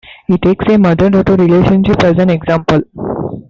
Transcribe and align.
He 0.27 0.35
takes 0.39 0.65
a 0.67 0.79
mother-daughter 0.79 1.35
relationship 1.35 2.01
as 2.01 2.17
an 2.17 2.31
example. 2.31 2.81